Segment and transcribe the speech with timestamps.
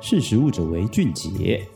[0.00, 1.66] 识时务者为俊杰。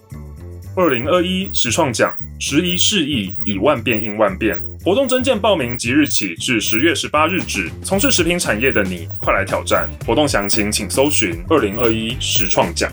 [0.75, 4.59] 二零二一实创奖，时移世易，以万变应万变。
[4.83, 7.71] 活动征件报名即日起至十月十八日止。
[7.83, 9.89] 从事食品产业的你，快来挑战！
[10.07, 12.91] 活动详情请搜寻二零二一实创奖。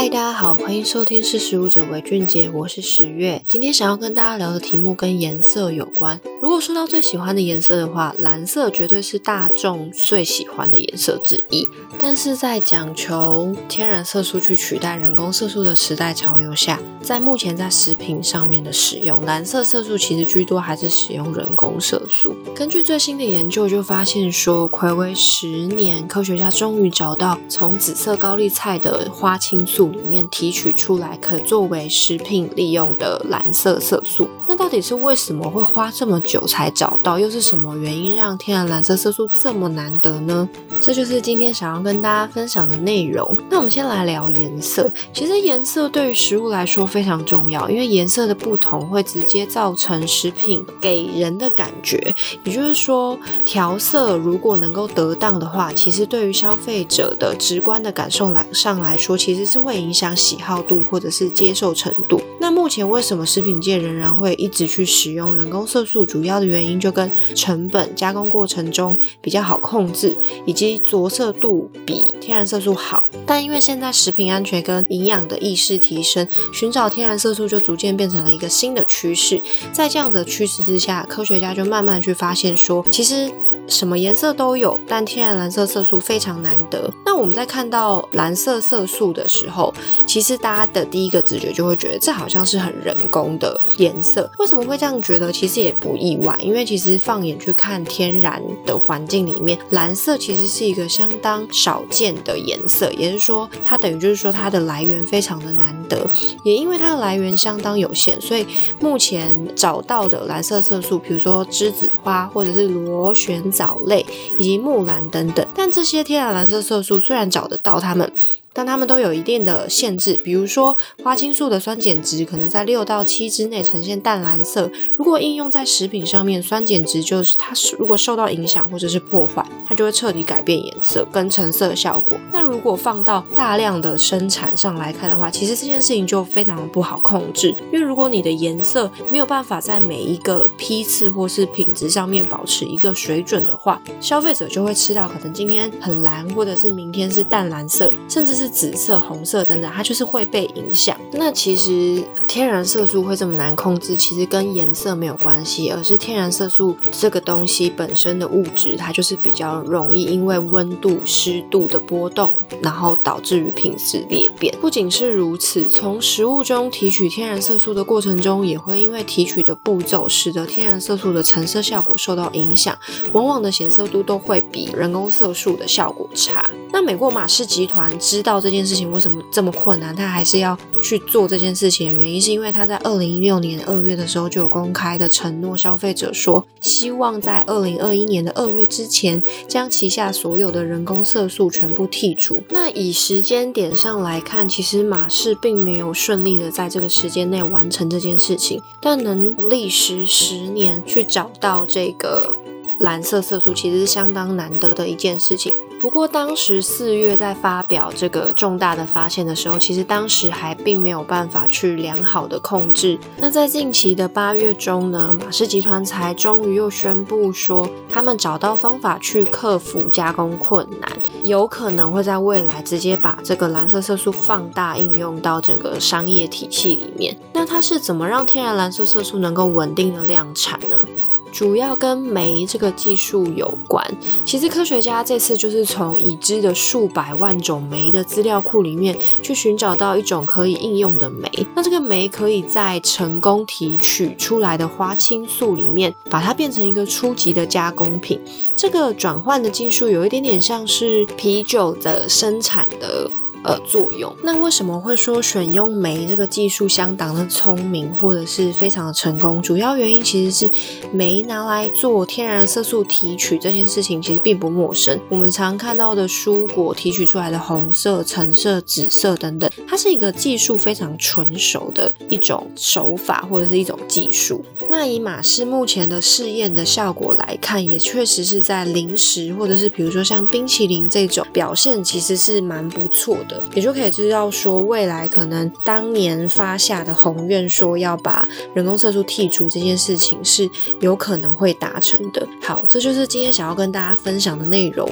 [0.00, 3.42] 嗨，大家好，欢迎收听识时务者为俊杰，我是十月。
[3.48, 6.20] 今天想要跟大家聊的题目跟颜色有关。
[6.40, 11.66] 如果说到最喜欢的颜色的话，蓝色绝对是大众最喜欢的颜色之一。
[11.98, 22.36] 但是在讲求天然色素去取代人工色素的时代潮流下，在目前在食品上面的使用，蓝色色素其实居多还是使用人工色素。
[22.54, 34.28] 根据最新的研究就发现说，睽违十年，科学家终于找到从紫色高丽菜的花青素里面提取出来可作为食品利用的蓝色色素。
[34.46, 37.18] 那到底是为什么会花这么久才找到？
[37.18, 40.48] 又是什么原因让天然蓝色色素这么难得呢？
[40.80, 43.36] 这就是今天想要跟大家分享的内容。
[43.50, 44.90] 那我们先来聊颜色。
[45.12, 52.14] 其实颜色对于食物来说非常重要，因为颜色的不同会直接造成食品给人的感觉。
[52.44, 62.20] 也就是说，调色如果能够得当的话，其实对于消费者的直观的感受来上来说，其实是会影响喜好度或者是接受程度。
[62.40, 66.04] 那目前为什么食品界仍然会一直去使用人工色素？
[66.06, 73.08] 主要的原因就跟成本、加工过程中比较好控制，以及着色度比天然色素好。
[73.26, 79.42] 但因为现在食品安全跟营养的意识提升，寻找天然色素就逐渐变成了一个新的趋势。
[79.72, 83.30] 在这样子的趋势之下，科学家就慢慢去发现说，其实。
[83.70, 86.90] 什么颜色都有，但天然蓝色色素非常难得。
[87.04, 89.72] 那我们在看到蓝色色素的时候，
[90.06, 94.30] 其实大家的第一个直觉就会觉得这好像是很人工的颜色。
[94.38, 95.32] 为什么会这样觉得？
[95.32, 106.10] 其实也不意外，因为其实放眼去看天然的环境里面，蓝色其实是一个相当少见的颜色，也就是说，它等于就是说它的来源非常的难得。
[106.44, 108.46] 也因为它的来源相当有限，所以
[108.80, 114.04] 目前找到的蓝色色素，比如说栀子花或者是螺旋藻类
[114.38, 118.12] 以及木兰等等，但这些天然蓝色色素虽然找得到它们。
[118.54, 124.68] 但它们都有一定的限制，比如说花青素的酸碱值可能在六到七之内呈现淡蓝色。
[124.96, 132.16] 如果应用在食品上面，酸碱值就是它如果受到影响或者是破坏，它就会彻底改变颜色跟成色效果。
[132.48, 148.48] 如果放到大量的生产上来看的话，其实这件事情就非常的不好控制，因为如果你的颜色没有办法在每一个批次或是品质上面保持一个水准的话，消费者就会吃到可能今天很蓝，或者是明天是淡蓝色，甚至是。
[148.48, 150.98] 紫色、红色等等，它就是会被影响。
[151.12, 164.54] 那其实天然色素会这么难控制，其实跟颜色没有关系，而是天然色素这个东西本身的物质，它就是比较容易因为温度、湿度的波动，然后导致于品质裂变。
[164.60, 172.76] 不仅是如此，从食物中提取天然色素的过程中，也会因为提取的步骤，使得天然色素的成色效果受到影响，
[173.12, 176.50] 往往的显色度都会比人工色素的效果差。
[176.72, 192.42] 那美国马氏集团知道这件事情为什么这么困难，他还是要去做这件事情的原因，是因为他在二零一六年二月的时候就有公开的承诺消费者说，希望在二零二一年的二月之前将旗下所有的人工色素全部剔除。
[192.50, 202.36] 那以时间点上来看，其实马氏并没有顺利的在这个时间内完成这件事情，但能历时十年去找到这个
[202.80, 205.52] 蓝色色素，其实是相当难得的一件事情。
[205.80, 212.98] 不过，当时四月在发表这个重大的发现的时候，其实当时还并没有办法去良好的控制。
[213.16, 220.90] 那在近期的八月中呢，马氏集团才终于又宣布说，他们找到方法去克服加工困难，
[221.22, 227.16] 有可能会在未来直接把这个蓝色色素放大应用到整个商业体系里面。
[227.32, 230.84] 那它是怎么让天然蓝色色素能够稳定的量产呢？
[231.32, 233.84] 主要跟酶这个技术有关。
[234.24, 241.28] 其实科学家这次就是从已知的数百万种酶的资料库里面去寻找到一种可以应用的酶。
[241.54, 248.20] 那这个酶可以在成功提取出来的花青素里面，把它变成一个初级的加工品。
[248.56, 253.10] 这个转换的技术有一点点像是啤酒的生产的
[253.44, 254.14] 呃作用。
[254.22, 259.40] 那为什么会说选用酶这个技术相当的聪明，或者是非常的成功？
[259.42, 260.50] 主要原因其实是
[260.92, 264.98] 酶拿来做天然色素提取这件事情其实并不陌生。
[265.08, 274.44] 我们常看到的蔬果提取出来的红色、橙色、紫色等等，它是一个技术非常纯熟的一种手法或者是一种技术。
[274.70, 283.27] 那以马氏目前的试验的效果来看，也确实是在零食或者是比如说像冰淇淋这种表现，其实是蛮不错的。
[283.54, 290.48] 也就可以知道说，未来可能当年发下的宏愿，说要把人工色素剔除这件事情，是
[290.80, 292.26] 有可能会达成的。
[292.42, 294.88] 好，这就是今天想要跟大家分享的内容。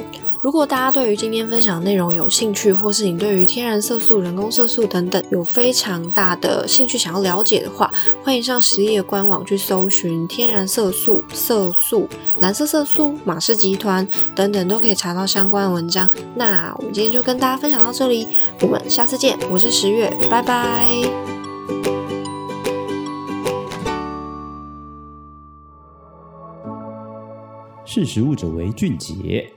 [0.46, 12.08] 如果大家对于今天分享的内容有兴趣，或是你对于天然色素、人工色素等等有非常大的兴趣想要了解的话，欢迎上食力的官网去搜寻天然色素、色素、
[12.38, 14.06] 蓝色色素、马氏集团
[14.36, 16.08] 等等，都可以查到相关的文章。
[16.36, 18.28] 那我们今天就跟大家分享到这里，
[18.60, 19.36] 我们下次见。
[19.50, 20.88] 我是十月，拜拜。
[27.84, 29.52] 识食物者为俊杰。